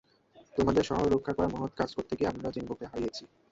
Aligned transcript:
তোমাদের 0.55 0.83
শহর 0.83 1.05
রক্ষা 1.09 1.33
করার 1.35 1.53
মহৎ 1.55 1.71
কাজ 1.75 1.89
করতে 1.97 2.13
গিয়ে 2.17 2.31
আমরা 2.31 2.53
জিম্বোকে 2.55 2.85
হারিয়েছি। 2.91 3.23